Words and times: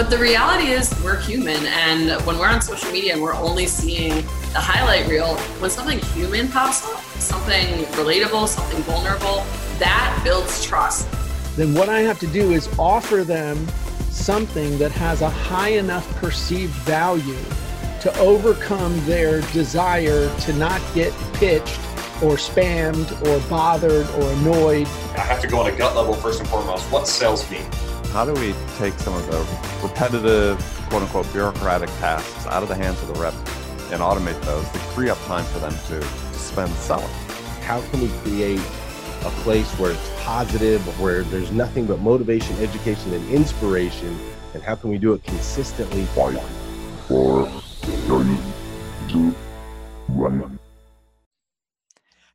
but 0.00 0.08
the 0.08 0.16
reality 0.16 0.68
is 0.68 0.90
we're 1.04 1.20
human. 1.20 1.66
And 1.66 2.24
when 2.24 2.38
we're 2.38 2.48
on 2.48 2.62
social 2.62 2.90
media 2.90 3.12
and 3.12 3.20
we're 3.20 3.34
only 3.34 3.66
seeing 3.66 4.14
the 4.54 4.58
highlight 4.58 5.06
reel, 5.06 5.36
when 5.60 5.70
something 5.70 5.98
human 5.98 6.48
pops 6.48 6.86
up, 6.86 7.02
something 7.20 7.84
relatable, 7.96 8.48
something 8.48 8.80
vulnerable, 8.84 9.44
that 9.78 10.18
builds 10.24 10.64
trust. 10.64 11.06
Then 11.54 11.74
what 11.74 11.90
I 11.90 12.00
have 12.00 12.18
to 12.20 12.26
do 12.26 12.52
is 12.52 12.66
offer 12.78 13.24
them 13.24 13.68
something 14.08 14.78
that 14.78 14.90
has 14.92 15.20
a 15.20 15.28
high 15.28 15.72
enough 15.72 16.08
perceived 16.16 16.72
value 16.76 17.36
to 18.00 18.18
overcome 18.20 19.04
their 19.04 19.42
desire 19.52 20.34
to 20.38 20.52
not 20.54 20.80
get 20.94 21.12
pitched 21.34 21.78
or 22.22 22.36
spammed 22.36 23.10
or 23.26 23.50
bothered 23.50 24.08
or 24.08 24.32
annoyed. 24.32 24.86
I 25.14 25.20
have 25.20 25.42
to 25.42 25.46
go 25.46 25.60
on 25.60 25.70
a 25.70 25.76
gut 25.76 25.94
level 25.94 26.14
first 26.14 26.40
and 26.40 26.48
foremost. 26.48 26.90
What 26.90 27.06
sales 27.06 27.50
mean? 27.50 27.66
How 28.12 28.24
do 28.24 28.34
we 28.34 28.56
take 28.76 28.94
some 28.94 29.14
of 29.14 29.24
the 29.28 29.38
repetitive, 29.86 30.58
quote 30.88 31.02
unquote, 31.02 31.32
bureaucratic 31.32 31.88
tasks 32.00 32.44
out 32.46 32.64
of 32.64 32.68
the 32.68 32.74
hands 32.74 33.00
of 33.02 33.06
the 33.06 33.14
rep 33.14 33.32
and 33.92 34.02
automate 34.02 34.40
those 34.42 34.68
to 34.70 34.78
free 34.78 35.08
up 35.08 35.18
time 35.26 35.44
for 35.44 35.60
them 35.60 35.72
to 35.86 36.02
spend 36.32 36.72
selling? 36.72 37.08
How 37.62 37.80
can 37.90 38.00
we 38.00 38.08
create 38.24 38.58
a 38.58 39.30
place 39.44 39.70
where 39.78 39.92
it's 39.92 40.10
positive, 40.22 40.82
where 41.00 41.22
there's 41.22 41.52
nothing 41.52 41.86
but 41.86 42.00
motivation, 42.00 42.56
education, 42.56 43.14
and 43.14 43.30
inspiration? 43.30 44.18
And 44.54 44.62
how 44.64 44.74
can 44.74 44.90
we 44.90 44.98
do 44.98 45.12
it 45.12 45.22
consistently? 45.22 46.02
Five, 46.06 46.42
four, 47.06 47.48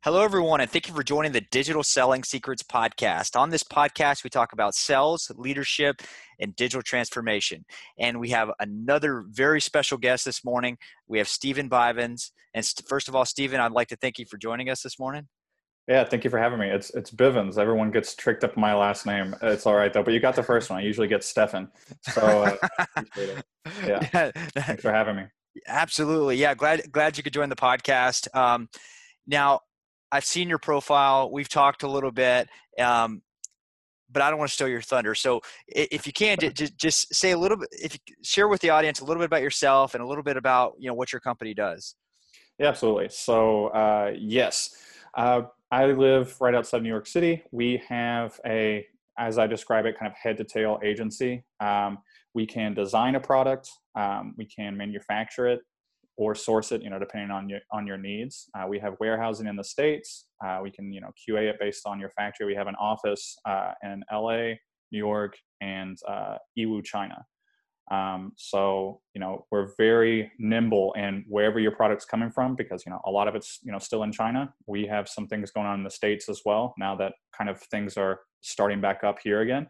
Hello, 0.06 0.22
everyone, 0.22 0.60
and 0.60 0.70
thank 0.70 0.86
you 0.86 0.94
for 0.94 1.02
joining 1.02 1.32
the 1.32 1.40
Digital 1.50 1.82
Selling 1.82 2.22
Secrets 2.22 2.62
podcast. 2.62 3.34
On 3.34 3.50
this 3.50 3.64
podcast, 3.64 4.22
we 4.22 4.30
talk 4.30 4.52
about 4.52 4.76
sales, 4.76 5.32
leadership, 5.34 6.00
and 6.38 6.54
digital 6.54 6.80
transformation. 6.80 7.64
And 7.98 8.20
we 8.20 8.30
have 8.30 8.52
another 8.60 9.24
very 9.28 9.60
special 9.60 9.98
guest 9.98 10.24
this 10.24 10.44
morning. 10.44 10.78
We 11.08 11.18
have 11.18 11.26
Stephen 11.26 11.68
Bivens. 11.68 12.30
And 12.54 12.64
first 12.86 13.08
of 13.08 13.16
all, 13.16 13.24
Stephen, 13.24 13.58
I'd 13.58 13.72
like 13.72 13.88
to 13.88 13.96
thank 13.96 14.20
you 14.20 14.26
for 14.26 14.36
joining 14.36 14.70
us 14.70 14.80
this 14.80 14.96
morning. 14.96 15.26
Yeah, 15.88 16.04
thank 16.04 16.22
you 16.22 16.30
for 16.30 16.38
having 16.38 16.60
me. 16.60 16.68
It's 16.68 16.90
it's 16.90 17.10
Bivens. 17.10 17.58
Everyone 17.58 17.90
gets 17.90 18.14
tricked 18.14 18.44
up 18.44 18.56
my 18.56 18.76
last 18.76 19.06
name. 19.06 19.34
It's 19.42 19.66
all 19.66 19.74
right 19.74 19.92
though. 19.92 20.04
But 20.04 20.14
you 20.14 20.20
got 20.20 20.36
the 20.36 20.42
first 20.44 20.70
one. 20.70 20.78
I 20.78 20.82
usually 20.82 21.08
get 21.08 21.24
Stefan. 21.24 21.68
So 22.02 22.44
uh, 22.44 22.56
yeah, 23.84 24.08
yeah. 24.14 24.30
thanks 24.54 24.82
for 24.82 24.92
having 24.92 25.16
me. 25.16 25.24
Absolutely. 25.66 26.36
Yeah, 26.36 26.54
glad 26.54 26.92
glad 26.92 27.16
you 27.16 27.24
could 27.24 27.32
join 27.32 27.48
the 27.48 27.56
podcast. 27.56 28.32
Um, 28.36 28.68
now, 29.26 29.62
I've 30.12 30.24
seen 30.24 30.48
your 30.48 30.58
profile. 30.58 31.30
We've 31.30 31.48
talked 31.48 31.82
a 31.82 31.88
little 31.88 32.12
bit, 32.12 32.48
um, 32.78 33.22
but 34.10 34.22
I 34.22 34.30
don't 34.30 34.38
want 34.38 34.50
to 34.50 34.54
steal 34.54 34.68
your 34.68 34.82
thunder. 34.82 35.14
So 35.14 35.40
if 35.66 36.06
you 36.06 36.12
can, 36.12 36.38
just 36.38 36.76
just 36.76 37.14
say 37.14 37.32
a 37.32 37.38
little 37.38 37.56
bit. 37.56 37.68
If 37.72 37.94
you 37.94 38.14
share 38.22 38.48
with 38.48 38.60
the 38.60 38.70
audience 38.70 39.00
a 39.00 39.04
little 39.04 39.20
bit 39.20 39.26
about 39.26 39.42
yourself 39.42 39.94
and 39.94 40.02
a 40.02 40.06
little 40.06 40.22
bit 40.22 40.36
about 40.36 40.74
you 40.78 40.88
know 40.88 40.94
what 40.94 41.12
your 41.12 41.20
company 41.20 41.54
does. 41.54 41.96
Yeah, 42.58 42.68
absolutely. 42.68 43.08
So 43.10 43.68
uh, 43.68 44.12
yes, 44.16 44.74
uh, 45.16 45.42
I 45.70 45.86
live 45.86 46.36
right 46.40 46.54
outside 46.54 46.82
New 46.82 46.88
York 46.88 47.06
City. 47.06 47.42
We 47.50 47.82
have 47.88 48.38
a, 48.46 48.86
as 49.18 49.38
I 49.38 49.46
describe 49.46 49.84
it, 49.86 49.98
kind 49.98 50.10
of 50.10 50.16
head 50.16 50.36
to 50.38 50.44
tail 50.44 50.78
agency. 50.82 51.44
Um, 51.60 51.98
we 52.34 52.46
can 52.46 52.72
design 52.74 53.16
a 53.16 53.20
product. 53.20 53.70
Um, 53.94 54.34
we 54.38 54.46
can 54.46 54.76
manufacture 54.76 55.48
it 55.48 55.60
or 56.16 56.34
source 56.34 56.72
it, 56.72 56.82
you 56.82 56.90
know, 56.90 56.98
depending 56.98 57.30
on 57.30 57.48
your 57.48 57.60
on 57.72 57.86
your 57.86 57.98
needs. 57.98 58.48
Uh, 58.58 58.66
we 58.66 58.78
have 58.78 58.94
warehousing 59.00 59.46
in 59.46 59.56
the 59.56 59.64
states. 59.64 60.26
Uh, 60.44 60.60
we 60.62 60.70
can, 60.70 60.92
you 60.92 61.00
know, 61.00 61.10
QA 61.28 61.50
it 61.50 61.56
based 61.60 61.86
on 61.86 62.00
your 62.00 62.10
factory. 62.10 62.46
We 62.46 62.54
have 62.54 62.66
an 62.66 62.76
office 62.76 63.36
uh, 63.44 63.72
in 63.82 64.02
LA, 64.12 64.54
New 64.92 64.98
York, 64.98 65.36
and 65.60 65.96
uh, 66.08 66.36
Yiwu, 66.58 66.84
China. 66.84 67.24
Um, 67.90 68.32
so, 68.36 69.00
you 69.14 69.20
know, 69.20 69.46
we're 69.52 69.68
very 69.78 70.32
nimble 70.38 70.92
in 70.94 71.24
wherever 71.28 71.60
your 71.60 71.70
product's 71.70 72.04
coming 72.04 72.32
from 72.32 72.56
because, 72.56 72.82
you 72.84 72.90
know, 72.90 73.00
a 73.04 73.10
lot 73.10 73.28
of 73.28 73.36
it's, 73.36 73.60
you 73.62 73.70
know, 73.70 73.78
still 73.78 74.02
in 74.02 74.10
China. 74.10 74.52
We 74.66 74.86
have 74.86 75.08
some 75.08 75.28
things 75.28 75.52
going 75.52 75.68
on 75.68 75.78
in 75.78 75.84
the 75.84 75.90
States 75.90 76.28
as 76.28 76.40
well 76.44 76.74
now 76.78 76.96
that 76.96 77.12
kind 77.36 77.48
of 77.48 77.60
things 77.60 77.96
are 77.96 78.20
starting 78.40 78.80
back 78.80 79.04
up 79.04 79.18
here 79.22 79.40
again 79.40 79.68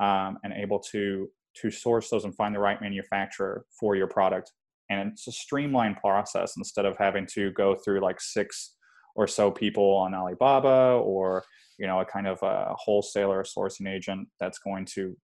um, 0.00 0.38
and 0.44 0.52
able 0.52 0.78
to 0.92 1.28
to 1.52 1.70
source 1.70 2.08
those 2.10 2.24
and 2.24 2.34
find 2.36 2.54
the 2.54 2.60
right 2.60 2.80
manufacturer 2.80 3.64
for 3.78 3.96
your 3.96 4.06
product 4.06 4.52
and 4.90 5.12
it's 5.12 5.26
a 5.28 5.32
streamlined 5.32 5.96
process 5.96 6.54
instead 6.58 6.84
of 6.84 6.96
having 6.98 7.26
to 7.34 7.52
go 7.52 7.74
through 7.74 8.00
like 8.00 8.20
six 8.20 8.76
or 9.14 9.26
so 9.26 9.50
people 9.50 9.96
on 9.96 10.14
Alibaba 10.14 11.00
or 11.02 11.44
you 11.78 11.86
know 11.86 12.00
a 12.00 12.04
kind 12.04 12.26
of 12.26 12.42
a 12.42 12.74
wholesaler 12.76 13.44
sourcing 13.44 13.88
agent 13.88 14.28
that's 14.38 14.58
going 14.58 14.84
to 14.84 15.16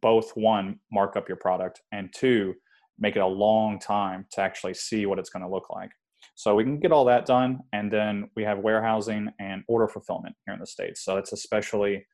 both 0.00 0.30
one 0.36 0.78
mark 0.92 1.16
up 1.16 1.28
your 1.28 1.36
product 1.36 1.82
and 1.92 2.12
two 2.14 2.54
make 2.98 3.16
it 3.16 3.22
a 3.22 3.26
long 3.26 3.78
time 3.78 4.24
to 4.30 4.40
actually 4.40 4.74
see 4.74 5.04
what 5.04 5.18
it's 5.18 5.30
going 5.30 5.42
to 5.42 5.48
look 5.48 5.68
like. 5.70 5.90
So 6.36 6.54
we 6.54 6.62
can 6.62 6.78
get 6.78 6.92
all 6.92 7.04
that 7.06 7.26
done 7.26 7.58
and 7.72 7.92
then 7.92 8.30
we 8.36 8.44
have 8.44 8.58
warehousing 8.60 9.28
and 9.40 9.62
order 9.66 9.88
fulfillment 9.88 10.36
here 10.46 10.54
in 10.54 10.60
the 10.60 10.66
states. 10.66 11.04
So 11.04 11.16
it's 11.16 11.32
especially 11.32 12.06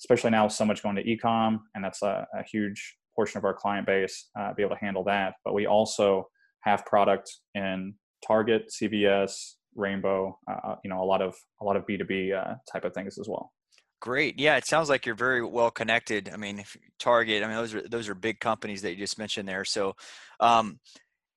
especially 0.00 0.30
now 0.30 0.48
so 0.48 0.64
much 0.64 0.82
going 0.82 0.96
to 0.96 1.04
ecom 1.04 1.60
and 1.74 1.84
that's 1.84 2.02
a, 2.02 2.26
a 2.34 2.42
huge 2.42 2.96
portion 3.14 3.38
of 3.38 3.44
our 3.44 3.54
client 3.54 3.86
base 3.86 4.28
uh, 4.38 4.52
be 4.54 4.62
able 4.62 4.74
to 4.74 4.80
handle 4.80 5.04
that. 5.04 5.34
But 5.44 5.54
we 5.54 5.66
also 5.66 6.28
have 6.60 6.84
product 6.86 7.30
in 7.54 7.94
Target, 8.26 8.70
CVS, 8.70 9.54
Rainbow, 9.74 10.38
uh, 10.50 10.68
uh 10.68 10.76
you 10.84 10.90
know, 10.90 11.02
a 11.02 11.04
lot 11.04 11.20
of 11.20 11.34
a 11.60 11.64
lot 11.64 11.76
of 11.76 11.86
B 11.86 11.96
two 11.96 12.04
B 12.04 12.32
uh, 12.32 12.54
type 12.72 12.84
of 12.84 12.94
things 12.94 13.18
as 13.18 13.28
well. 13.28 13.52
Great. 14.00 14.38
Yeah, 14.38 14.56
it 14.56 14.66
sounds 14.66 14.88
like 14.88 15.06
you're 15.06 15.14
very 15.14 15.42
well 15.42 15.70
connected. 15.70 16.30
I 16.32 16.36
mean, 16.36 16.62
Target. 16.98 17.42
I 17.42 17.46
mean, 17.46 17.56
those 17.56 17.74
are 17.74 17.88
those 17.88 18.08
are 18.08 18.14
big 18.14 18.38
companies 18.38 18.82
that 18.82 18.90
you 18.90 18.98
just 18.98 19.18
mentioned 19.18 19.48
there. 19.48 19.64
So, 19.64 19.94
um, 20.40 20.78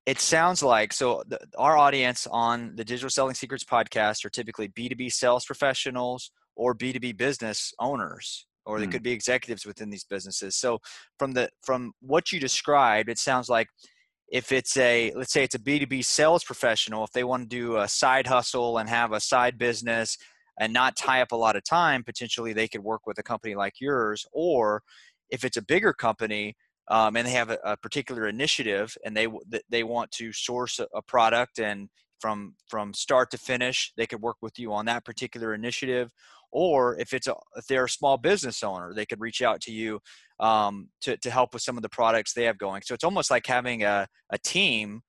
it 0.05 0.19
sounds 0.19 0.61
like 0.61 0.91
so. 0.93 1.23
The, 1.27 1.39
our 1.57 1.77
audience 1.77 2.27
on 2.29 2.75
the 2.75 2.83
Digital 2.83 3.09
Selling 3.09 3.35
Secrets 3.35 3.63
podcast 3.63 4.25
are 4.25 4.29
typically 4.29 4.67
B 4.67 4.89
two 4.89 4.95
B 4.95 5.09
sales 5.09 5.45
professionals 5.45 6.31
or 6.55 6.73
B 6.73 6.91
two 6.91 6.99
B 6.99 7.13
business 7.13 7.73
owners 7.79 8.45
or 8.67 8.79
they 8.79 8.85
mm. 8.85 8.91
could 8.91 9.03
be 9.03 9.11
executives 9.11 9.65
within 9.65 9.89
these 9.89 10.03
businesses. 10.03 10.55
So 10.55 10.79
from 11.17 11.31
the 11.31 11.49
from 11.63 11.93
what 12.01 12.31
you 12.31 12.39
described, 12.39 13.09
it 13.09 13.17
sounds 13.17 13.49
like 13.49 13.67
if 14.29 14.51
it's 14.51 14.75
a 14.77 15.11
let's 15.15 15.33
say 15.33 15.43
it's 15.43 15.55
a 15.55 15.59
B2B 15.59 16.03
sales 16.05 16.43
professional, 16.43 17.03
if 17.03 17.11
they 17.11 17.23
want 17.23 17.49
to 17.49 17.55
do 17.55 17.77
a 17.77 17.87
side 17.87 18.27
hustle 18.27 18.77
and 18.77 18.89
have 18.89 19.13
a 19.13 19.19
side 19.19 19.57
business 19.57 20.17
and 20.59 20.73
not 20.73 20.95
tie 20.95 21.21
up 21.21 21.31
a 21.31 21.35
lot 21.35 21.55
of 21.55 21.63
time, 21.63 22.03
potentially 22.03 22.53
they 22.53 22.67
could 22.67 22.83
work 22.83 23.07
with 23.07 23.17
a 23.19 23.23
company 23.23 23.55
like 23.55 23.75
yours. 23.79 24.25
Or 24.33 24.83
if 25.29 25.45
it's 25.45 25.57
a 25.57 25.61
bigger 25.61 25.93
company 25.93 26.55
um, 26.89 27.15
and 27.15 27.27
they 27.27 27.31
have 27.31 27.49
a, 27.49 27.59
a, 27.63 27.77
particular 27.77 28.27
initiative 28.27 28.95
and 29.05 29.15
they 29.15 29.27
they 29.69 29.83
want 29.83 30.11
to 30.11 30.31
source 30.33 30.79
a, 30.79 30.87
a 30.93 31.01
product 31.01 31.59
and 31.59 31.89
from 32.19 32.55
from 32.67 32.93
start 32.93 33.31
to 33.31 33.37
finish, 33.37 33.93
they 33.97 34.07
could 34.07 34.21
work 34.21 34.37
with 34.41 34.57
you 34.59 34.73
on 34.73 34.85
that 34.85 35.05
particular 35.05 35.53
initiative 35.53 36.11
or 36.51 36.97
if 36.97 37.13
it's 37.13 37.27
a 37.27 37.35
if 37.55 37.67
they're 37.67 37.85
a 37.85 37.89
small 37.89 38.17
business 38.17 38.63
owner 38.63 38.93
they 38.93 39.05
could 39.05 39.19
reach 39.19 39.41
out 39.41 39.59
to 39.59 39.71
you 39.71 39.99
um, 40.39 40.89
to, 41.01 41.17
to 41.17 41.31
help 41.31 41.53
with 41.53 41.63
some 41.63 41.77
of 41.77 41.83
the 41.83 41.89
products 41.89 42.33
they 42.33 42.43
have 42.43 42.57
going. 42.57 42.81
So 42.83 42.93
it's 42.93 43.03
almost 43.03 43.31
like 43.31 43.45
having 43.45 43.83
a, 43.83 44.07
a 44.29 44.37
team 44.37 45.01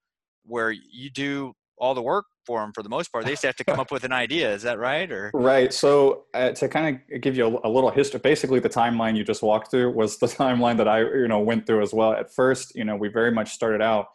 where 0.44 0.70
you 0.70 1.10
do 1.10 1.52
all 1.76 1.94
the 1.94 2.02
work 2.02 2.24
for 2.44 2.60
them 2.60 2.72
for 2.72 2.82
the 2.82 2.88
most 2.88 3.12
part. 3.12 3.24
They 3.24 3.32
just 3.32 3.44
have 3.44 3.56
to 3.56 3.64
come 3.64 3.78
up 3.78 3.92
with 3.92 4.04
an 4.04 4.12
idea. 4.12 4.52
Is 4.52 4.62
that 4.62 4.78
right 4.78 5.10
or? 5.12 5.30
Right. 5.34 5.72
So 5.72 6.24
uh, 6.34 6.50
to 6.52 6.68
kind 6.68 6.98
of 7.12 7.20
give 7.20 7.36
you 7.36 7.46
a, 7.46 7.68
a, 7.68 7.70
little 7.70 7.90
history 7.90 8.18
basically 8.20 8.58
the 8.58 8.68
timeline 8.68 9.16
you 9.16 9.22
just 9.22 9.42
walked 9.42 9.70
through 9.70 9.92
was 9.92 10.18
the 10.18 10.26
timeline 10.26 10.76
that 10.78 10.88
i 10.88 11.00
you 11.00 11.28
know 11.28 11.40
went 11.40 11.66
through 11.66 11.82
as 11.82 11.92
well. 11.92 12.12
At 12.12 12.32
first 12.34 12.74
you 12.74 12.84
know 12.84 12.96
we 12.96 13.08
very 13.08 13.30
much 13.30 13.50
started 13.50 13.82
out 13.82 14.06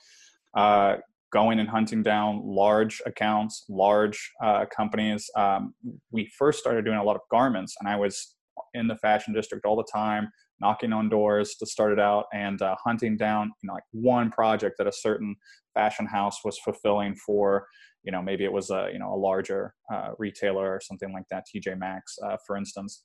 uh, 0.55 0.97
going 1.33 1.59
and 1.59 1.67
hunting 1.67 2.03
down 2.03 2.41
large 2.45 3.01
accounts, 3.05 3.65
large 3.67 4.31
uh, 4.43 4.65
companies. 4.75 5.29
Um, 5.35 5.73
we 6.11 6.31
first 6.37 6.59
started 6.59 6.85
doing 6.85 6.99
a 6.99 7.03
lot 7.03 7.15
of 7.15 7.21
garments, 7.31 7.75
and 7.79 7.89
I 7.89 7.95
was 7.95 8.35
in 8.75 8.87
the 8.87 8.95
fashion 8.97 9.33
district 9.33 9.65
all 9.65 9.75
the 9.75 9.87
time, 9.91 10.29
knocking 10.63 10.93
on 10.93 11.09
doors 11.09 11.55
to 11.55 11.65
start 11.65 11.91
it 11.91 11.99
out 11.99 12.25
and 12.33 12.61
uh, 12.61 12.75
hunting 12.83 13.17
down 13.17 13.51
you 13.61 13.67
know 13.67 13.73
like 13.73 13.83
one 13.91 14.31
project 14.31 14.75
that 14.77 14.87
a 14.87 14.91
certain 14.91 15.35
fashion 15.73 16.05
house 16.05 16.39
was 16.45 16.57
fulfilling 16.59 17.15
for 17.15 17.67
you 18.03 18.11
know 18.11 18.21
maybe 18.21 18.45
it 18.45 18.51
was 18.51 18.69
a 18.69 18.89
you 18.93 18.99
know 18.99 19.13
a 19.13 19.19
larger 19.29 19.73
uh, 19.93 20.11
retailer 20.17 20.71
or 20.71 20.79
something 20.81 21.11
like 21.11 21.25
that 21.29 21.43
tj 21.49 21.77
maxx 21.77 22.17
uh, 22.25 22.37
for 22.45 22.55
instance 22.55 23.03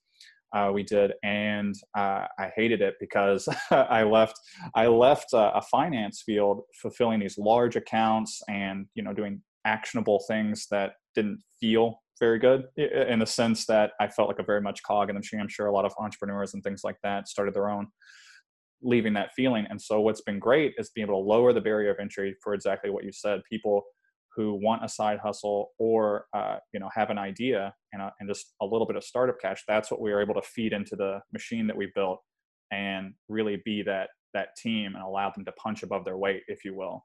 uh, 0.54 0.70
we 0.72 0.82
did, 0.82 1.12
and 1.22 1.74
uh, 1.96 2.26
I 2.38 2.50
hated 2.56 2.80
it 2.80 2.94
because 3.00 3.48
I 3.70 4.02
left. 4.02 4.38
I 4.74 4.86
left 4.86 5.32
a, 5.32 5.56
a, 5.56 5.62
finance 5.62 6.22
field 6.24 6.62
fulfilling 6.80 7.20
these 7.20 7.36
large 7.36 7.76
accounts 7.76 8.40
and 8.48 8.86
you 8.94 9.02
know 9.02 9.12
doing 9.12 9.42
actionable 9.66 10.24
things 10.26 10.66
that 10.70 10.92
didn't 11.14 11.42
feel 11.60 12.00
very 12.18 12.38
good 12.38 12.64
in 12.76 13.18
the 13.18 13.26
sense 13.26 13.66
that 13.66 13.92
I 14.00 14.08
felt 14.08 14.28
like 14.28 14.38
a 14.38 14.44
very 14.44 14.60
much 14.60 14.82
cog 14.82 15.08
in 15.08 15.14
the 15.14 15.20
machine. 15.20 15.40
I'm 15.40 15.48
sure 15.48 15.66
a 15.66 15.72
lot 15.72 15.84
of 15.84 15.92
entrepreneurs 15.98 16.54
and 16.54 16.62
things 16.62 16.80
like 16.82 16.96
that 17.02 17.28
started 17.28 17.54
their 17.54 17.68
own, 17.68 17.86
leaving 18.82 19.12
that 19.14 19.34
feeling. 19.36 19.66
And 19.70 19.80
so 19.80 20.00
what's 20.00 20.22
been 20.22 20.38
great 20.38 20.74
is 20.78 20.90
being 20.94 21.06
able 21.06 21.22
to 21.22 21.28
lower 21.28 21.52
the 21.52 21.60
barrier 21.60 21.90
of 21.90 21.98
entry 22.00 22.34
for 22.42 22.54
exactly 22.54 22.90
what 22.90 23.04
you 23.04 23.12
said. 23.12 23.40
People 23.50 23.84
who 24.38 24.54
want 24.62 24.84
a 24.84 24.88
side 24.88 25.18
hustle 25.18 25.72
or 25.78 26.26
uh, 26.32 26.56
you 26.72 26.78
know 26.80 26.88
have 26.94 27.10
an 27.10 27.18
idea 27.18 27.74
and, 27.92 28.00
a, 28.00 28.12
and 28.20 28.28
just 28.28 28.54
a 28.62 28.64
little 28.64 28.86
bit 28.86 28.96
of 28.96 29.02
startup 29.02 29.36
cash 29.42 29.64
that's 29.66 29.90
what 29.90 30.00
we 30.00 30.12
are 30.12 30.22
able 30.22 30.34
to 30.34 30.42
feed 30.42 30.72
into 30.72 30.94
the 30.94 31.18
machine 31.32 31.66
that 31.66 31.76
we 31.76 31.90
built 31.94 32.20
and 32.70 33.14
really 33.28 33.60
be 33.64 33.82
that 33.82 34.10
that 34.34 34.56
team 34.56 34.94
and 34.94 35.02
allow 35.02 35.30
them 35.30 35.44
to 35.44 35.52
punch 35.52 35.82
above 35.82 36.04
their 36.04 36.18
weight, 36.18 36.42
if 36.48 36.64
you 36.64 36.74
will, 36.74 37.04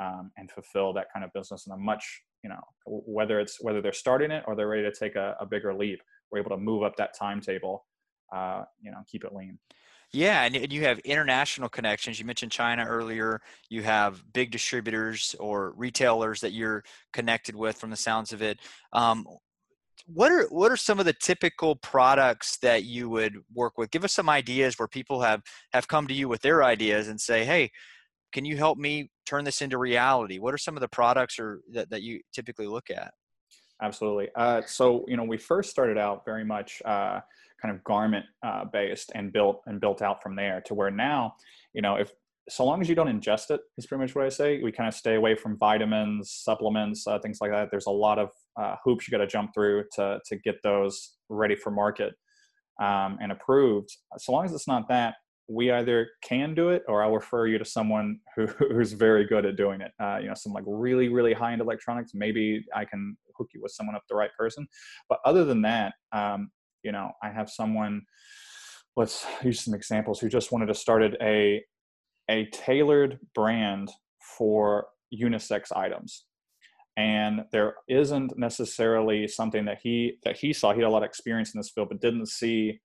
um, 0.00 0.30
and 0.36 0.50
fulfill 0.50 0.92
that 0.92 1.06
kind 1.12 1.24
of 1.24 1.32
business 1.32 1.66
in 1.66 1.72
a 1.72 1.76
much, 1.76 2.22
you 2.44 2.50
know, 2.50 2.60
whether 2.86 3.40
it's 3.40 3.58
whether 3.60 3.80
they're 3.80 3.92
starting 3.92 4.30
it 4.30 4.44
or 4.46 4.54
they're 4.54 4.68
ready 4.68 4.82
to 4.82 4.94
take 4.94 5.16
a, 5.16 5.36
a 5.40 5.46
bigger 5.46 5.74
leap, 5.74 6.00
we're 6.30 6.38
able 6.38 6.50
to 6.50 6.56
move 6.56 6.82
up 6.82 6.96
that 6.96 7.16
timetable, 7.18 7.86
uh, 8.34 8.62
you 8.80 8.90
know, 8.90 8.98
keep 9.10 9.24
it 9.24 9.34
lean. 9.34 9.58
Yeah, 10.12 10.42
and 10.42 10.72
you 10.72 10.82
have 10.82 10.98
international 11.00 11.68
connections. 11.68 12.18
You 12.18 12.24
mentioned 12.26 12.50
China 12.50 12.84
earlier. 12.84 13.40
You 13.68 13.82
have 13.84 14.24
big 14.32 14.50
distributors 14.50 15.36
or 15.38 15.72
retailers 15.76 16.40
that 16.40 16.52
you're 16.52 16.82
connected 17.12 17.54
with, 17.54 17.76
from 17.78 17.90
the 17.90 17.96
sounds 17.96 18.32
of 18.32 18.42
it. 18.42 18.58
Um, 18.92 19.24
what 20.06 20.32
are 20.32 20.46
what 20.48 20.72
are 20.72 20.76
some 20.76 21.00
of 21.00 21.06
the 21.06 21.12
typical 21.14 21.76
products 21.76 22.58
that 22.58 22.84
you 22.84 23.08
would 23.10 23.38
work 23.54 23.78
with? 23.78 23.90
Give 23.92 24.04
us 24.04 24.14
some 24.14 24.28
ideas 24.30 24.78
where 24.78 24.88
people 24.88 25.22
have 25.22 25.42
have 25.72 25.88
come 25.88 26.08
to 26.08 26.14
you 26.14 26.28
with 26.28 26.42
their 26.42 26.64
ideas 26.64 27.08
and 27.08 27.20
say, 27.20 27.44
"Hey, 27.44 27.70
can 28.32 28.44
you 28.46 28.56
help 28.58 28.78
me 28.78 29.10
turn 29.26 29.44
this 29.44 29.62
into 29.62 29.78
reality?" 29.78 30.38
What 30.40 30.54
are 30.54 30.58
some 30.58 30.76
of 30.76 30.82
the 30.82 30.88
products 30.88 31.38
or 31.40 31.62
that 31.72 31.90
that 31.90 32.02
you 32.02 32.20
typically 32.32 32.66
look 32.68 32.90
at? 32.90 33.14
Absolutely. 33.82 34.28
Uh, 34.36 34.62
so 34.66 35.04
you 35.08 35.16
know, 35.16 35.24
we 35.24 35.38
first 35.38 35.70
started 35.70 35.98
out 35.98 36.24
very 36.24 36.44
much 36.44 36.82
uh, 36.84 37.20
kind 37.60 37.74
of 37.74 37.82
garment 37.84 38.26
uh, 38.44 38.64
based 38.64 39.12
and 39.14 39.32
built 39.32 39.62
and 39.66 39.80
built 39.80 40.02
out 40.02 40.22
from 40.22 40.36
there 40.36 40.60
to 40.66 40.74
where 40.74 40.90
now, 40.90 41.34
you 41.72 41.82
know, 41.82 41.96
if 41.96 42.12
so 42.48 42.64
long 42.64 42.80
as 42.80 42.88
you 42.88 42.94
don't 42.94 43.06
ingest 43.06 43.50
it 43.50 43.60
is 43.78 43.86
pretty 43.86 44.02
much 44.02 44.14
what 44.14 44.24
I 44.24 44.28
say. 44.28 44.60
We 44.60 44.72
kind 44.72 44.88
of 44.88 44.94
stay 44.94 45.14
away 45.14 45.36
from 45.36 45.56
vitamins, 45.56 46.32
supplements, 46.32 47.06
uh, 47.06 47.18
things 47.20 47.38
like 47.40 47.52
that. 47.52 47.68
There's 47.70 47.86
a 47.86 47.90
lot 47.90 48.18
of 48.18 48.30
uh, 48.60 48.76
hoops 48.82 49.06
you 49.06 49.12
got 49.12 49.18
to 49.18 49.26
jump 49.26 49.52
through 49.54 49.84
to 49.94 50.18
to 50.26 50.36
get 50.36 50.56
those 50.62 51.16
ready 51.28 51.54
for 51.54 51.70
market 51.70 52.14
um, 52.80 53.18
and 53.20 53.30
approved. 53.30 53.96
So 54.18 54.32
long 54.32 54.44
as 54.44 54.52
it's 54.52 54.66
not 54.66 54.88
that, 54.88 55.14
we 55.50 55.72
either 55.72 56.08
can 56.22 56.54
do 56.54 56.68
it 56.68 56.84
or 56.86 57.02
I'll 57.02 57.12
refer 57.12 57.48
you 57.48 57.58
to 57.58 57.64
someone 57.64 58.20
who, 58.36 58.46
who's 58.58 58.92
very 58.92 59.26
good 59.26 59.44
at 59.44 59.56
doing 59.56 59.80
it. 59.80 59.90
Uh, 60.00 60.18
you 60.20 60.28
know, 60.28 60.34
some 60.34 60.52
like 60.52 60.64
really 60.66 61.08
really 61.08 61.32
high 61.32 61.52
end 61.52 61.60
electronics. 61.60 62.12
Maybe 62.14 62.64
I 62.74 62.84
can 62.84 63.16
hook 63.36 63.48
you 63.52 63.60
with 63.60 63.72
someone 63.72 63.96
up 63.96 64.04
the 64.08 64.14
right 64.14 64.30
person. 64.38 64.66
But 65.08 65.18
other 65.24 65.44
than 65.44 65.62
that, 65.62 65.94
um, 66.12 66.50
you 66.82 66.92
know, 66.92 67.10
I 67.22 67.30
have 67.30 67.50
someone. 67.50 68.02
Let's 68.96 69.24
use 69.42 69.60
some 69.60 69.74
examples 69.74 70.20
who 70.20 70.28
just 70.28 70.52
wanted 70.52 70.66
to 70.66 70.74
start 70.74 71.02
a 71.20 71.62
a 72.28 72.46
tailored 72.52 73.18
brand 73.34 73.90
for 74.38 74.86
unisex 75.12 75.74
items 75.74 76.24
and 76.96 77.44
there 77.50 77.74
isn't 77.88 78.36
necessarily 78.38 79.26
something 79.26 79.64
that 79.64 79.78
he 79.82 80.18
that 80.24 80.36
he 80.36 80.52
saw 80.52 80.72
he 80.72 80.80
had 80.80 80.86
a 80.86 80.90
lot 80.90 81.02
of 81.02 81.08
experience 81.08 81.54
in 81.54 81.58
this 81.58 81.70
field 81.70 81.88
but 81.88 82.00
didn't 82.00 82.26
see 82.26 82.78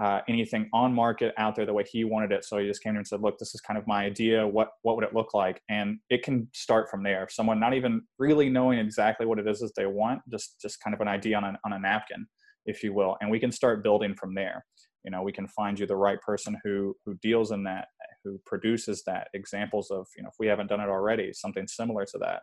uh, 0.00 0.20
anything 0.28 0.68
on 0.72 0.94
market 0.94 1.34
out 1.38 1.56
there 1.56 1.66
the 1.66 1.72
way 1.72 1.84
he 1.90 2.04
wanted 2.04 2.30
it. 2.30 2.44
So 2.44 2.58
he 2.58 2.66
just 2.66 2.82
came 2.82 2.94
to 2.94 2.98
and 2.98 3.06
said 3.06 3.20
look 3.20 3.38
this 3.38 3.54
is 3.54 3.60
kind 3.60 3.78
of 3.78 3.86
my 3.86 4.04
idea. 4.04 4.46
What 4.46 4.68
what 4.82 4.96
would 4.96 5.04
it 5.04 5.14
look 5.14 5.34
like? 5.34 5.60
And 5.68 5.98
it 6.08 6.22
can 6.22 6.48
start 6.54 6.88
from 6.88 7.02
there. 7.02 7.24
If 7.24 7.32
someone 7.32 7.58
not 7.58 7.74
even 7.74 8.02
really 8.18 8.48
knowing 8.48 8.78
exactly 8.78 9.26
what 9.26 9.38
it 9.38 9.48
is 9.48 9.60
that 9.60 9.74
they 9.76 9.86
want 9.86 10.20
just 10.30 10.60
just 10.60 10.82
kind 10.82 10.94
of 10.94 11.00
an 11.00 11.08
idea 11.08 11.36
on 11.36 11.44
a, 11.44 11.58
on 11.64 11.72
a 11.72 11.78
napkin 11.78 12.26
if 12.66 12.84
you 12.84 12.92
will. 12.92 13.16
And 13.20 13.30
we 13.30 13.40
can 13.40 13.50
start 13.50 13.82
building 13.82 14.14
from 14.14 14.34
there. 14.34 14.64
You 15.04 15.10
know 15.10 15.22
we 15.22 15.32
can 15.32 15.48
find 15.48 15.78
you 15.78 15.86
the 15.86 15.96
right 15.96 16.20
person 16.20 16.56
who 16.62 16.94
who 17.04 17.14
deals 17.22 17.50
in 17.50 17.64
that 17.64 17.88
who 18.24 18.40
produces 18.46 19.02
that. 19.06 19.28
Examples 19.34 19.90
of 19.90 20.06
you 20.16 20.22
know 20.22 20.28
if 20.28 20.36
we 20.38 20.46
haven't 20.46 20.68
done 20.68 20.80
it 20.80 20.88
already 20.88 21.32
something 21.32 21.66
similar 21.66 22.04
to 22.04 22.18
that. 22.18 22.42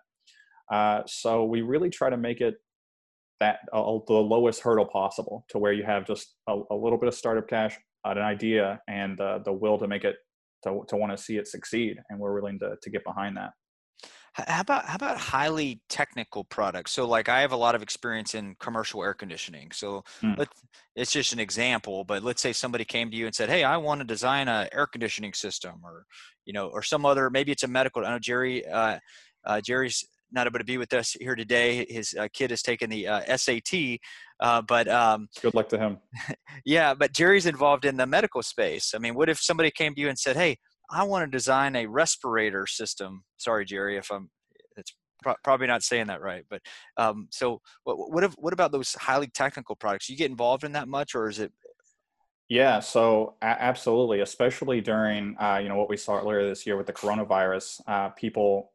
Uh, 0.73 1.03
so 1.05 1.45
we 1.45 1.61
really 1.61 1.89
try 1.89 2.09
to 2.09 2.17
make 2.17 2.41
it 2.41 2.55
that 3.39 3.59
uh, 3.73 3.81
the 4.07 4.13
lowest 4.13 4.61
hurdle 4.61 4.85
possible 4.85 5.45
to 5.49 5.57
where 5.57 5.73
you 5.73 5.83
have 5.83 6.05
just 6.05 6.35
a, 6.47 6.59
a 6.71 6.75
little 6.75 6.97
bit 6.97 7.07
of 7.07 7.13
startup 7.13 7.47
cash 7.47 7.77
an 8.05 8.19
idea 8.19 8.79
and 8.87 9.19
uh, 9.19 9.39
the 9.39 9.51
will 9.51 9.79
to 9.79 9.87
make 9.87 10.03
it 10.03 10.15
to, 10.63 10.83
to 10.87 10.95
want 10.95 11.11
to 11.11 11.17
see 11.17 11.37
it 11.37 11.47
succeed 11.47 11.97
and 12.09 12.19
we're 12.19 12.33
willing 12.33 12.59
to, 12.59 12.75
to 12.81 12.89
get 12.89 13.03
behind 13.03 13.35
that 13.35 13.51
how 14.35 14.59
about 14.59 14.85
how 14.85 14.95
about 14.95 15.17
highly 15.17 15.81
technical 15.87 16.43
products? 16.43 16.91
So 16.91 17.07
like 17.07 17.29
I 17.29 17.39
have 17.39 17.53
a 17.53 17.57
lot 17.57 17.73
of 17.73 17.81
experience 17.81 18.35
in 18.35 18.55
commercial 18.59 19.01
air 19.01 19.13
conditioning. 19.13 19.71
So 19.71 20.03
mm. 20.21 20.45
it's 20.95 21.13
just 21.13 21.31
an 21.31 21.39
example, 21.39 22.03
but 22.03 22.21
let's 22.21 22.41
say 22.41 22.51
somebody 22.51 22.83
came 22.83 23.09
to 23.09 23.15
you 23.15 23.27
and 23.27 23.33
said, 23.33 23.49
"Hey, 23.49 23.63
I 23.63 23.77
want 23.77 24.01
to 24.01 24.05
design 24.05 24.49
a 24.49 24.67
air 24.73 24.87
conditioning 24.87 25.31
system," 25.31 25.79
or 25.85 26.05
you 26.43 26.51
know, 26.51 26.67
or 26.67 26.83
some 26.83 27.05
other 27.05 27.29
maybe 27.29 27.53
it's 27.53 27.63
a 27.63 27.67
medical. 27.67 28.05
I 28.05 28.09
know 28.09 28.19
Jerry. 28.19 28.67
Uh, 28.67 28.99
uh, 29.45 29.61
Jerry's 29.61 30.03
not 30.35 30.45
able 30.45 30.59
to 30.59 30.65
be 30.65 30.77
with 30.77 30.93
us 30.93 31.13
here 31.19 31.35
today. 31.35 31.85
His 31.89 32.13
uh, 32.13 32.27
kid 32.31 32.51
has 32.51 32.61
taken 32.61 32.89
the 32.89 33.07
uh, 33.07 33.37
SAT, 33.37 33.99
uh, 34.39 34.61
but 34.61 34.87
um, 34.87 35.27
good 35.41 35.55
luck 35.55 35.69
to 35.69 35.79
him. 35.79 35.97
yeah, 36.65 36.93
but 36.93 37.13
Jerry's 37.13 37.47
involved 37.47 37.85
in 37.85 37.97
the 37.97 38.05
medical 38.05 38.43
space. 38.43 38.93
I 38.93 38.99
mean, 38.99 39.15
what 39.15 39.29
if 39.29 39.39
somebody 39.39 39.71
came 39.71 39.95
to 39.95 40.01
you 40.01 40.09
and 40.09 40.19
said, 40.19 40.35
"Hey, 40.35 40.57
I 40.89 41.03
want 41.03 41.25
to 41.25 41.35
design 41.35 41.75
a 41.75 41.85
respirator 41.87 42.67
system. 42.67 43.23
Sorry, 43.37 43.65
Jerry, 43.65 43.97
if 43.97 44.11
I'm 44.11 44.29
it's 44.77 44.93
pro- 45.23 45.35
probably 45.43 45.67
not 45.67 45.83
saying 45.83 46.07
that 46.07 46.21
right, 46.21 46.43
but 46.49 46.61
um, 46.97 47.27
so 47.31 47.61
what 47.83 48.11
what, 48.11 48.23
if, 48.23 48.33
what 48.33 48.53
about 48.53 48.71
those 48.71 48.93
highly 48.93 49.27
technical 49.27 49.75
products? 49.75 50.09
You 50.09 50.17
get 50.17 50.31
involved 50.31 50.63
in 50.63 50.73
that 50.73 50.87
much, 50.87 51.15
or 51.15 51.29
is 51.29 51.39
it? 51.39 51.51
Yeah, 52.47 52.79
so 52.79 53.35
absolutely, 53.41 54.19
especially 54.19 54.79
during 54.79 55.35
uh, 55.39 55.59
you 55.61 55.69
know 55.69 55.77
what 55.77 55.89
we 55.89 55.97
saw 55.97 56.19
earlier 56.19 56.47
this 56.47 56.65
year 56.65 56.77
with 56.77 56.87
the 56.87 56.93
coronavirus, 56.93 57.81
uh, 57.87 58.09
people 58.09 58.71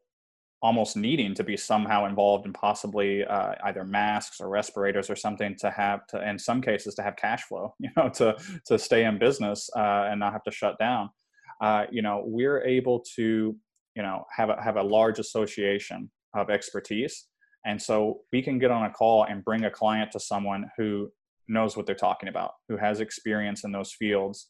almost 0.62 0.96
needing 0.96 1.34
to 1.34 1.42
be 1.42 1.56
somehow 1.56 2.06
involved 2.06 2.44
in 2.44 2.52
possibly 2.52 3.24
uh, 3.24 3.54
either 3.64 3.84
masks 3.84 4.40
or 4.40 4.48
respirators 4.48 5.08
or 5.08 5.16
something 5.16 5.56
to 5.58 5.70
have 5.70 6.06
to 6.06 6.28
in 6.28 6.38
some 6.38 6.60
cases 6.60 6.94
to 6.94 7.02
have 7.02 7.16
cash 7.16 7.44
flow 7.44 7.74
you 7.80 7.88
know 7.96 8.08
to 8.10 8.36
to 8.66 8.78
stay 8.78 9.04
in 9.04 9.18
business 9.18 9.70
uh, 9.76 10.08
and 10.10 10.20
not 10.20 10.32
have 10.32 10.42
to 10.42 10.50
shut 10.50 10.78
down 10.78 11.08
uh, 11.60 11.84
you 11.90 12.02
know, 12.02 12.22
we're 12.24 12.62
able 12.62 13.04
to, 13.16 13.54
you 13.94 14.02
know, 14.02 14.24
have 14.34 14.48
a, 14.48 14.60
have 14.62 14.76
a 14.76 14.82
large 14.82 15.18
association 15.18 16.10
of 16.34 16.50
expertise. 16.50 17.26
And 17.66 17.80
so 17.80 18.20
we 18.32 18.40
can 18.40 18.58
get 18.58 18.70
on 18.70 18.86
a 18.86 18.90
call 18.90 19.24
and 19.24 19.44
bring 19.44 19.64
a 19.64 19.70
client 19.70 20.10
to 20.12 20.20
someone 20.20 20.70
who 20.78 21.10
knows 21.48 21.76
what 21.76 21.84
they're 21.84 21.94
talking 21.94 22.28
about, 22.28 22.52
who 22.68 22.78
has 22.78 23.00
experience 23.00 23.64
in 23.64 23.72
those 23.72 23.92
fields. 23.92 24.48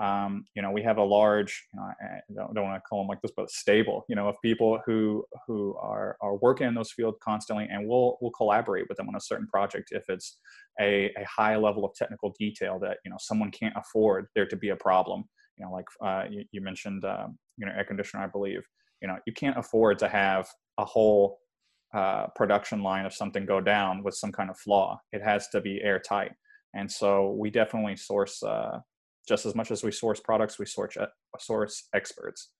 Um, 0.00 0.44
you 0.54 0.62
know, 0.62 0.70
we 0.70 0.82
have 0.82 0.96
a 0.96 1.04
large, 1.04 1.68
you 1.72 1.78
know, 1.78 1.86
I 1.86 2.20
don't, 2.34 2.54
don't 2.54 2.64
want 2.64 2.76
to 2.76 2.88
call 2.88 3.00
them 3.00 3.08
like 3.08 3.20
this, 3.20 3.32
but 3.36 3.50
stable, 3.50 4.04
you 4.08 4.16
know, 4.16 4.28
of 4.28 4.36
people 4.42 4.80
who 4.86 5.24
who 5.46 5.76
are 5.80 6.16
are 6.20 6.36
working 6.36 6.66
in 6.66 6.74
those 6.74 6.92
fields 6.92 7.18
constantly, 7.22 7.68
and 7.70 7.86
we'll 7.86 8.16
we'll 8.20 8.30
collaborate 8.30 8.86
with 8.88 8.96
them 8.96 9.08
on 9.08 9.16
a 9.16 9.20
certain 9.20 9.46
project 9.48 9.88
if 9.90 10.04
it's 10.08 10.38
a, 10.80 11.12
a 11.18 11.24
high 11.24 11.56
level 11.56 11.84
of 11.84 11.94
technical 11.94 12.34
detail 12.38 12.78
that 12.80 12.98
you 13.04 13.10
know 13.10 13.18
someone 13.20 13.50
can't 13.50 13.74
afford 13.76 14.26
there 14.34 14.46
to 14.46 14.56
be 14.56 14.70
a 14.70 14.76
problem 14.76 15.24
you 15.58 15.64
know, 15.64 15.72
like 15.72 15.86
uh, 16.04 16.24
you, 16.30 16.44
you, 16.52 16.60
mentioned, 16.60 17.04
uh, 17.04 17.26
you 17.56 17.66
know, 17.66 17.72
air 17.76 17.84
conditioner, 17.84 18.24
I 18.24 18.26
believe, 18.26 18.62
you 19.00 19.08
know, 19.08 19.16
you 19.26 19.32
can't 19.32 19.58
afford 19.58 19.98
to 20.00 20.08
have 20.08 20.48
a 20.78 20.84
whole 20.84 21.38
uh, 21.94 22.26
production 22.34 22.82
line 22.82 23.04
of 23.04 23.12
something 23.12 23.44
go 23.44 23.60
down 23.60 24.02
with 24.02 24.14
some 24.14 24.32
kind 24.32 24.50
of 24.50 24.58
flaw. 24.58 24.98
It 25.12 25.22
has 25.22 25.48
to 25.48 25.60
be 25.60 25.80
airtight. 25.82 26.32
And 26.74 26.90
so 26.90 27.36
we 27.38 27.50
definitely 27.50 27.96
source, 27.96 28.42
uh, 28.42 28.78
just 29.28 29.46
as 29.46 29.54
much 29.54 29.70
as 29.70 29.82
we 29.82 29.92
source 29.92 30.20
products, 30.20 30.58
we 30.58 30.66
source, 30.66 30.96
uh, 30.96 31.06
source 31.38 31.88
experts 31.94 32.50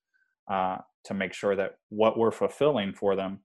uh, 0.51 0.77
to 1.05 1.13
make 1.13 1.33
sure 1.33 1.55
that 1.55 1.75
what 1.89 2.17
we're 2.17 2.31
fulfilling 2.31 2.93
for 2.93 3.15
them 3.15 3.39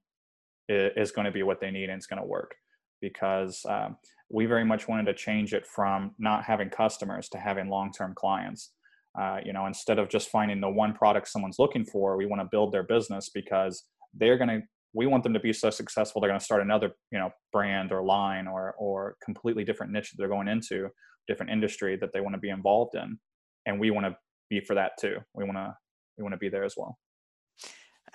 is, 0.67 1.11
going 1.11 1.25
to 1.25 1.31
be 1.31 1.43
what 1.43 1.59
they 1.59 1.71
need 1.71 1.89
and 1.89 1.97
it's 1.97 2.05
going 2.05 2.21
to 2.21 2.27
work. 2.27 2.55
Because 3.01 3.65
um, 3.67 3.97
we 4.29 4.45
very 4.45 4.65
much 4.65 4.87
wanted 4.87 5.05
to 5.05 5.13
change 5.13 5.53
it 5.53 5.65
from 5.65 6.11
not 6.19 6.43
having 6.43 6.69
customers 6.69 7.29
to 7.29 7.37
having 7.37 7.69
long-term 7.69 8.13
clients 8.15 8.71
uh, 9.19 9.39
you 9.43 9.53
know, 9.53 9.65
instead 9.65 9.99
of 9.99 10.09
just 10.09 10.29
finding 10.29 10.61
the 10.61 10.69
one 10.69 10.93
product 10.93 11.27
someone's 11.27 11.59
looking 11.59 11.83
for, 11.83 12.15
we 12.15 12.25
want 12.25 12.41
to 12.41 12.47
build 12.51 12.71
their 12.71 12.83
business 12.83 13.29
because 13.33 13.85
they're 14.13 14.37
going 14.37 14.49
to. 14.49 14.61
We 14.91 15.05
want 15.05 15.21
them 15.21 15.33
to 15.33 15.39
be 15.39 15.53
so 15.53 15.69
successful 15.69 16.19
they're 16.19 16.31
going 16.31 16.39
to 16.39 16.45
start 16.45 16.63
another, 16.63 16.91
you 17.11 17.19
know, 17.19 17.29
brand 17.53 17.91
or 17.91 18.03
line 18.03 18.47
or 18.47 18.73
or 18.79 19.17
completely 19.23 19.63
different 19.63 19.91
niche 19.91 20.11
that 20.11 20.17
they're 20.17 20.27
going 20.29 20.47
into, 20.47 20.89
different 21.29 21.51
industry 21.51 21.95
that 21.95 22.11
they 22.13 22.19
want 22.19 22.33
to 22.33 22.39
be 22.39 22.49
involved 22.49 22.95
in, 22.95 23.17
and 23.65 23.79
we 23.79 23.91
want 23.91 24.05
to 24.05 24.17
be 24.49 24.59
for 24.59 24.75
that 24.75 24.93
too. 24.99 25.17
We 25.33 25.45
want 25.45 25.57
to 25.57 25.73
we 26.17 26.23
want 26.23 26.33
to 26.33 26.37
be 26.37 26.49
there 26.49 26.65
as 26.65 26.73
well. 26.75 26.97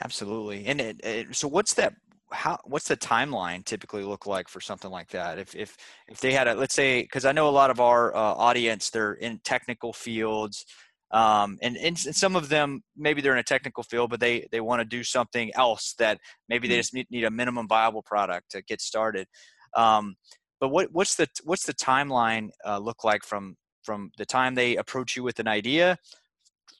Absolutely. 0.02 0.66
And 0.66 0.80
it, 0.80 1.00
it, 1.04 1.36
so, 1.36 1.48
what's 1.48 1.74
that? 1.74 1.94
How? 2.32 2.58
What's 2.64 2.88
the 2.88 2.96
timeline 2.96 3.64
typically 3.64 4.02
look 4.02 4.26
like 4.26 4.48
for 4.48 4.60
something 4.60 4.90
like 4.90 5.08
that? 5.08 5.38
If 5.38 5.54
if 5.54 5.76
if 6.08 6.20
they 6.20 6.32
had 6.32 6.48
a, 6.48 6.54
let's 6.54 6.74
say, 6.74 7.02
because 7.02 7.24
I 7.24 7.32
know 7.32 7.48
a 7.48 7.50
lot 7.50 7.70
of 7.70 7.80
our 7.80 8.14
uh, 8.14 8.18
audience, 8.18 8.90
they're 8.90 9.14
in 9.14 9.40
technical 9.44 9.92
fields. 9.92 10.64
Um, 11.10 11.58
and, 11.62 11.76
and 11.76 11.96
some 11.96 12.34
of 12.34 12.48
them 12.48 12.82
maybe 12.96 13.20
they're 13.20 13.34
in 13.34 13.38
a 13.38 13.44
technical 13.44 13.84
field 13.84 14.10
but 14.10 14.18
they 14.18 14.48
they 14.50 14.60
want 14.60 14.80
to 14.80 14.84
do 14.84 15.04
something 15.04 15.52
else 15.54 15.94
that 15.98 16.18
maybe 16.48 16.66
they 16.66 16.74
mm-hmm. 16.74 16.80
just 16.80 16.94
need, 16.94 17.06
need 17.08 17.24
a 17.24 17.30
minimum 17.30 17.68
viable 17.68 18.02
product 18.02 18.50
to 18.50 18.62
get 18.62 18.80
started 18.80 19.28
um, 19.76 20.16
but 20.64 20.70
what 20.70 20.90
what's 20.92 21.16
the 21.16 21.28
what's 21.44 21.66
the 21.66 21.74
timeline 21.74 22.48
uh, 22.64 22.78
look 22.78 23.04
like 23.04 23.22
from 23.22 23.54
from 23.82 24.10
the 24.16 24.24
time 24.24 24.54
they 24.54 24.76
approach 24.76 25.14
you 25.14 25.22
with 25.22 25.38
an 25.38 25.46
idea 25.46 25.98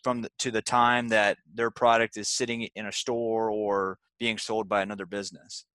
from 0.03 0.23
the, 0.23 0.31
to 0.38 0.50
the 0.50 0.62
time 0.62 1.09
that 1.09 1.37
their 1.53 1.71
product 1.71 2.17
is 2.17 2.26
sitting 2.26 2.62
in 2.75 2.87
a 2.87 2.93
store 2.93 3.50
or 3.50 3.99
being 4.19 4.38
sold 4.38 4.71
by 4.71 4.81
another 4.81 5.05
business 5.05 5.67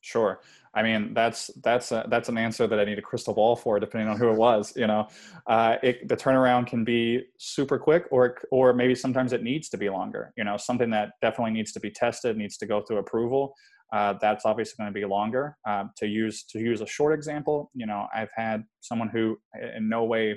Sure. 0.00 0.42
I 0.74 0.82
mean, 0.82 1.14
that's 1.14 1.50
that's 1.62 1.90
a, 1.90 2.04
that's 2.10 2.28
an 2.28 2.36
answer 2.36 2.66
that 2.66 2.78
I 2.78 2.84
need 2.84 2.98
a 2.98 3.02
crystal 3.02 3.32
ball 3.32 3.56
for, 3.56 3.80
depending 3.80 4.06
on 4.06 4.18
who 4.18 4.28
it 4.28 4.36
was. 4.36 4.76
You 4.76 4.86
know, 4.86 5.08
uh, 5.46 5.76
it, 5.82 6.06
the 6.10 6.14
turnaround 6.14 6.66
can 6.66 6.84
be 6.84 7.22
super 7.38 7.78
quick, 7.78 8.04
or 8.10 8.36
or 8.50 8.74
maybe 8.74 8.94
sometimes 8.94 9.32
it 9.32 9.42
needs 9.42 9.70
to 9.70 9.78
be 9.78 9.88
longer. 9.88 10.34
You 10.36 10.44
know, 10.44 10.58
something 10.58 10.90
that 10.90 11.12
definitely 11.22 11.52
needs 11.52 11.72
to 11.72 11.80
be 11.80 11.90
tested, 11.90 12.36
needs 12.36 12.58
to 12.58 12.66
go 12.66 12.82
through 12.82 12.98
approval. 12.98 13.54
Uh, 13.94 14.14
that's 14.20 14.44
obviously 14.44 14.74
going 14.78 14.92
to 14.92 14.98
be 14.98 15.04
longer. 15.06 15.56
Um, 15.68 15.90
to 15.98 16.06
use 16.06 16.44
to 16.50 16.58
use 16.58 16.80
a 16.80 16.86
short 16.86 17.14
example, 17.14 17.70
you 17.74 17.86
know, 17.86 18.06
I've 18.14 18.32
had 18.34 18.64
someone 18.80 19.08
who 19.08 19.38
in 19.76 19.88
no 19.88 20.04
way 20.04 20.36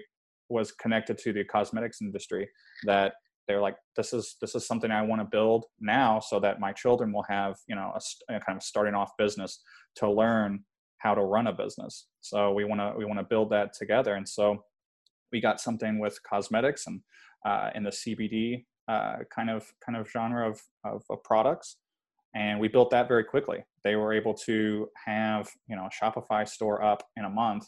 was 0.49 0.71
connected 0.71 1.17
to 1.19 1.33
the 1.33 1.43
cosmetics 1.43 1.97
industry 2.01 2.47
that 2.83 3.13
they're 3.47 3.61
like 3.61 3.75
this 3.95 4.13
is 4.13 4.35
this 4.41 4.55
is 4.55 4.65
something 4.65 4.91
i 4.91 5.01
want 5.01 5.21
to 5.21 5.27
build 5.29 5.65
now 5.81 6.21
so 6.21 6.39
that 6.39 6.59
my 6.59 6.71
children 6.71 7.11
will 7.11 7.25
have 7.27 7.55
you 7.67 7.75
know 7.75 7.93
a, 7.95 8.35
a, 8.35 8.39
kind 8.39 8.57
of 8.57 8.63
starting 8.63 8.93
off 8.93 9.11
business 9.17 9.61
to 9.95 10.09
learn 10.09 10.63
how 10.99 11.13
to 11.13 11.21
run 11.21 11.47
a 11.47 11.53
business. 11.53 12.07
So 12.21 12.51
we 12.53 12.63
want 12.65 12.81
to 12.81 12.93
we 12.97 13.05
want 13.05 13.19
to 13.19 13.25
build 13.25 13.49
that 13.51 13.73
together. 13.73 14.15
And 14.15 14.27
so 14.27 14.63
we 15.31 15.41
got 15.41 15.59
something 15.59 15.99
with 15.99 16.17
cosmetics 16.23 16.87
and 16.87 17.01
uh, 17.45 17.69
in 17.75 17.83
the 17.83 17.91
cbd 17.91 18.65
uh, 18.87 19.17
kind 19.33 19.49
of 19.49 19.65
kind 19.85 19.97
of 19.97 20.09
genre 20.09 20.49
of, 20.49 20.59
of, 20.85 21.03
of 21.09 21.23
products 21.23 21.77
and 22.37 22.59
we 22.59 22.67
built 22.67 22.89
that 22.91 23.07
very 23.07 23.23
quickly 23.23 23.63
they 23.83 23.95
were 23.95 24.13
able 24.13 24.33
to 24.33 24.89
have 25.05 25.49
you 25.67 25.75
know 25.75 25.87
a 25.87 25.89
shopify 25.89 26.47
store 26.47 26.81
up 26.81 27.03
in 27.17 27.25
a 27.25 27.29
month 27.29 27.65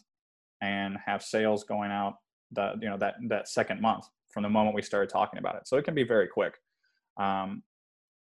and 0.62 0.98
have 1.06 1.22
sales 1.22 1.64
going 1.64 1.92
out 1.92 2.16
the 2.52 2.74
you 2.82 2.90
know 2.90 2.98
that 2.98 3.16
that 3.28 3.48
second 3.48 3.82
month 3.82 4.06
from 4.32 4.44
the 4.44 4.50
moment 4.50 4.76
we 4.76 4.82
started 4.82 5.10
talking 5.10 5.40
about 5.40 5.56
it. 5.56 5.68
So 5.68 5.78
it 5.78 5.86
can 5.86 5.96
be 5.96 6.04
very 6.04 6.28
quick. 6.28 6.56
Um, 7.18 7.64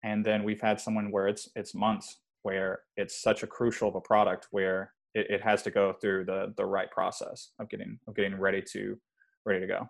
and 0.04 0.26
then 0.26 0.44
we've 0.44 0.62
had 0.62 0.82
someone 0.82 1.12
where 1.12 1.28
it's 1.28 1.50
it's 1.56 1.74
months 1.74 2.18
where 2.42 2.82
it's 2.98 3.22
such 3.22 3.44
a 3.44 3.48
crucial 3.48 3.88
of 3.88 3.96
a 3.96 4.02
product 4.02 4.48
where 4.52 4.94
it, 5.14 5.28
it 5.30 5.42
has 5.42 5.62
to 5.64 5.72
go 5.72 5.94
through 5.94 6.26
the 6.26 6.54
the 6.58 6.66
right 6.66 6.92
process 6.92 7.52
of 7.60 7.70
getting 7.70 8.00
of 8.08 8.16
getting 8.16 8.40
ready 8.40 8.62
to 8.74 8.98
ready 9.46 9.62
to 9.62 9.68
go 9.68 9.88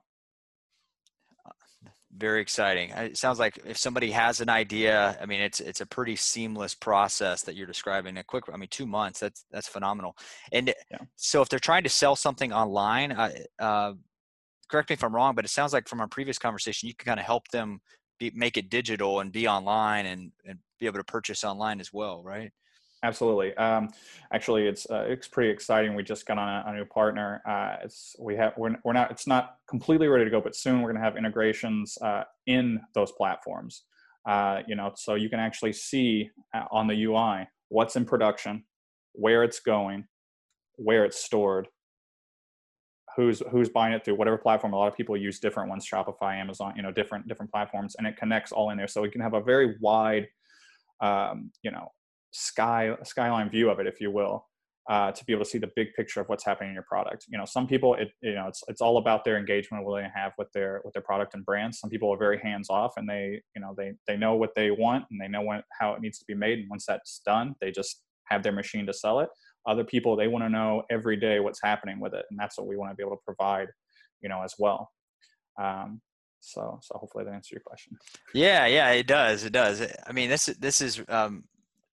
very 2.18 2.42
exciting 2.42 2.92
it 2.92 3.18
sounds 3.18 3.40
like 3.40 3.58
if 3.66 3.78
somebody 3.78 4.12
has 4.12 4.40
an 4.40 4.50
idea 4.50 5.18
i 5.22 5.26
mean 5.26 5.42
it's 5.42 5.60
it's 5.60 5.82
a 5.82 5.86
pretty 5.86 6.16
seamless 6.16 6.76
process 6.76 7.42
that 7.42 7.56
you're 7.56 7.66
describing 7.66 8.18
a 8.18 8.24
quick 8.24 8.44
i 8.54 8.58
mean 8.58 8.70
two 8.70 8.86
months 8.86 9.20
that's 9.20 9.46
that's 9.52 9.68
phenomenal 9.68 10.16
and 10.52 10.74
yeah. 10.92 10.98
so 11.16 11.42
if 11.42 11.50
they're 11.50 11.60
trying 11.60 11.84
to 11.84 11.90
sell 11.90 12.16
something 12.16 12.54
online 12.54 13.12
uh, 13.12 13.32
uh, 13.60 13.94
correct 14.74 14.90
me 14.90 14.96
if 14.96 15.04
I'm 15.04 15.14
wrong, 15.14 15.36
but 15.36 15.46
it 15.46 15.50
sounds 15.50 15.72
like 15.72 15.88
from 15.88 16.02
our 16.02 16.08
previous 16.08 16.40
conversation, 16.40 16.88
you 16.88 16.96
can 16.96 17.06
kind 17.06 17.20
of 17.20 17.26
help 17.26 17.48
them 17.50 17.80
be, 18.20 18.32
make 18.34 18.58
it 18.58 18.72
digital 18.72 19.20
and 19.20 19.32
be 19.32 19.48
online 19.48 20.08
and, 20.08 20.32
and 20.46 20.58
be 20.80 20.88
able 20.88 20.98
to 20.98 21.04
purchase 21.04 21.44
online 21.44 21.80
as 21.80 21.94
well, 21.94 22.24
right? 22.24 22.52
Absolutely. 23.04 23.54
Um, 23.58 23.90
actually, 24.32 24.66
it's 24.66 24.90
uh, 24.90 25.06
it's 25.08 25.28
pretty 25.28 25.52
exciting. 25.52 25.94
We 25.94 26.04
just 26.04 26.26
got 26.26 26.38
on 26.38 26.48
a, 26.48 26.64
a 26.68 26.74
new 26.74 26.86
partner. 26.86 27.42
Uh, 27.46 27.84
it's 27.84 28.16
we 28.18 28.36
have 28.38 28.54
we're, 28.58 28.76
we're 28.86 28.94
not 28.94 29.12
it's 29.12 29.28
not 29.28 29.58
completely 29.68 30.08
ready 30.08 30.24
to 30.24 30.32
go, 30.32 30.40
but 30.40 30.56
soon 30.56 30.82
we're 30.82 30.92
going 30.92 31.02
to 31.02 31.06
have 31.06 31.18
integrations 31.18 31.98
uh, 32.02 32.24
in 32.48 32.80
those 32.96 33.12
platforms. 33.12 33.84
Uh, 34.26 34.62
you 34.68 34.76
know, 34.76 34.94
so 34.96 35.16
you 35.16 35.30
can 35.30 35.40
actually 35.42 35.74
see 35.74 36.30
uh, 36.56 36.64
on 36.72 36.88
the 36.88 37.04
UI 37.04 37.46
what's 37.68 37.98
in 37.98 38.06
production, 38.06 38.64
where 39.12 39.44
it's 39.44 39.60
going, 39.60 40.06
where 40.78 41.04
it's 41.04 41.22
stored, 41.22 41.68
who's 43.18 43.42
who's 43.52 43.68
buying 43.68 43.94
it 43.94 44.06
through 44.06 44.16
whatever 44.16 44.38
platform 44.38 44.72
a 44.72 44.78
lot 44.78 44.88
of 44.88 44.96
people 44.96 45.16
use 45.18 45.40
different 45.40 45.70
ones 45.70 45.88
shopify 45.88 46.36
amazon 46.36 46.74
you 46.76 46.82
know 46.82 46.92
different 46.92 47.28
different 47.28 47.52
platforms 47.52 47.96
and 48.00 48.08
it 48.08 48.18
connects 48.18 48.52
all 48.52 48.72
in 48.72 48.78
there 48.78 48.88
so 48.88 49.02
we 49.04 49.10
can 49.10 49.22
have 49.22 49.36
a 49.36 49.42
very 49.42 49.76
wide 49.82 50.28
um, 51.02 51.52
you 51.62 51.70
know 51.70 51.92
sky 52.34 52.96
skyline 53.04 53.50
view 53.50 53.70
of 53.70 53.80
it 53.80 53.88
if 53.88 54.02
you 54.02 54.12
will 54.12 54.46
uh, 54.90 55.12
to 55.12 55.24
be 55.26 55.32
able 55.32 55.46
to 55.46 55.50
see 55.50 55.58
the 55.58 55.72
big 55.76 55.94
picture 55.94 56.20
of 56.20 56.28
what's 56.28 56.44
happening 56.44 56.70
in 56.70 56.74
your 56.74 56.84
product. 56.84 57.26
You 57.30 57.38
know 57.38 57.46
some 57.46 57.68
people 57.68 57.96
it 57.96 58.12
you 58.22 58.36
know 58.36 58.48
it's 58.48 58.64
it's 58.68 58.82
all 58.82 58.98
about 58.98 59.24
their 59.24 59.38
engagement 59.38 59.86
what 59.86 60.02
they 60.02 60.08
have 60.14 60.34
with 60.38 60.52
their 60.54 60.82
with 60.84 60.94
their 60.94 61.04
product 61.04 61.36
and 61.36 61.46
brand. 61.46 61.74
Some 61.74 61.90
people 61.90 62.12
are 62.14 62.18
very 62.18 62.38
hands 62.40 62.70
off 62.70 62.94
and 62.98 63.08
they 63.08 63.42
you 63.56 63.62
know 63.62 63.74
they 63.78 63.94
they 64.08 64.18
know 64.18 64.36
what 64.36 64.56
they 64.56 64.72
want 64.72 65.06
and 65.10 65.22
they 65.22 65.28
know 65.28 65.42
when, 65.42 65.64
how 65.80 65.94
it 65.94 66.02
needs 66.02 66.20
to 66.20 66.26
be 66.26 66.36
made. 66.36 66.60
And 66.60 66.70
once 66.70 66.86
that's 66.86 67.22
done 67.26 67.56
they 67.62 67.72
just 67.72 68.02
have 68.26 68.44
their 68.44 68.52
machine 68.52 68.86
to 68.88 68.94
sell 68.94 69.20
it. 69.22 69.30
Other 69.66 69.86
people 69.86 70.16
they 70.16 70.28
want 70.28 70.44
to 70.44 70.50
know 70.50 70.84
every 70.90 71.16
day 71.16 71.40
what's 71.40 71.62
happening 71.62 72.00
with 72.00 72.14
it 72.14 72.26
and 72.30 72.38
that's 72.38 72.58
what 72.58 72.68
we 72.68 72.76
want 72.76 72.92
to 72.92 72.96
be 72.96 73.04
able 73.04 73.16
to 73.16 73.24
provide 73.26 73.70
you 74.22 74.28
know 74.28 74.42
as 74.44 74.56
well. 74.60 74.92
Um, 75.62 76.02
so 76.42 76.80
so 76.82 76.98
hopefully 76.98 77.24
that 77.24 77.34
answers 77.34 77.52
your 77.52 77.62
question. 77.66 77.98
Yeah 78.34 78.66
yeah 78.66 78.90
it 78.92 79.08
does 79.08 79.46
it 79.46 79.54
does. 79.54 79.82
I 80.06 80.12
mean 80.12 80.30
this 80.30 80.48
this 80.60 80.82
is 80.82 81.02
um, 81.08 81.46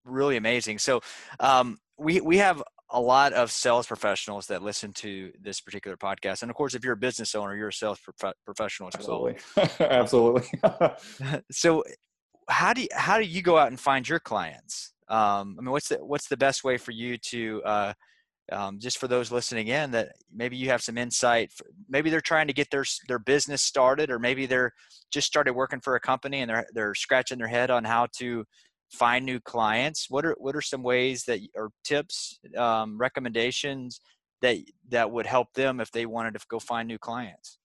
really 0.04 0.36
amazing 0.36 0.78
so 0.78 1.00
um, 1.40 1.78
we 1.98 2.20
we 2.20 2.38
have 2.38 2.62
a 2.92 3.00
lot 3.00 3.32
of 3.32 3.52
sales 3.52 3.86
professionals 3.86 4.46
that 4.46 4.62
listen 4.62 4.92
to 4.92 5.30
this 5.40 5.60
particular 5.60 5.96
podcast 5.96 6.42
and 6.42 6.50
of 6.50 6.56
course 6.56 6.74
if 6.74 6.84
you're 6.84 6.94
a 6.94 6.96
business 6.96 7.34
owner 7.34 7.56
you're 7.56 7.68
a 7.68 7.72
sales 7.72 7.98
prof- 8.00 8.34
professional 8.44 8.88
as 8.88 8.94
absolutely 8.96 9.36
well. 9.56 9.70
absolutely 9.80 10.48
so 11.50 11.84
how 12.48 12.72
do 12.72 12.82
you, 12.82 12.88
how 12.92 13.18
do 13.18 13.24
you 13.24 13.42
go 13.42 13.56
out 13.58 13.68
and 13.68 13.78
find 13.78 14.08
your 14.08 14.18
clients 14.18 14.92
um, 15.10 15.56
I 15.58 15.62
mean, 15.62 15.72
what's 15.72 15.88
the 15.88 15.96
what's 15.96 16.28
the 16.28 16.36
best 16.36 16.62
way 16.62 16.76
for 16.76 16.92
you 16.92 17.18
to 17.18 17.62
uh, 17.64 17.92
um, 18.52 18.78
just 18.78 18.98
for 18.98 19.08
those 19.08 19.32
listening 19.32 19.68
in 19.68 19.90
that 19.90 20.12
maybe 20.32 20.56
you 20.56 20.68
have 20.68 20.82
some 20.82 20.96
insight. 20.96 21.52
For, 21.52 21.66
maybe 21.88 22.10
they're 22.10 22.20
trying 22.20 22.46
to 22.46 22.52
get 22.52 22.70
their 22.70 22.84
their 23.08 23.18
business 23.18 23.60
started, 23.60 24.10
or 24.10 24.20
maybe 24.20 24.46
they're 24.46 24.72
just 25.12 25.26
started 25.26 25.54
working 25.54 25.80
for 25.80 25.96
a 25.96 26.00
company 26.00 26.40
and 26.40 26.48
they're 26.48 26.66
they're 26.72 26.94
scratching 26.94 27.38
their 27.38 27.48
head 27.48 27.70
on 27.70 27.84
how 27.84 28.06
to 28.18 28.44
find 28.90 29.24
new 29.24 29.40
clients. 29.40 30.10
What 30.10 30.24
are 30.26 30.34
what 30.38 30.56
are 30.56 30.62
some 30.62 30.82
ways 30.82 31.24
that 31.24 31.40
or 31.54 31.70
tips, 31.84 32.38
um, 32.56 32.98
recommendations 32.98 34.00
that 34.42 34.58
that 34.88 35.10
would 35.10 35.26
help 35.26 35.52
them 35.54 35.80
if 35.80 35.90
they 35.92 36.06
wanted 36.06 36.34
to 36.34 36.40
go 36.48 36.58
find 36.58 36.88
new 36.88 36.98
clients? 36.98 37.59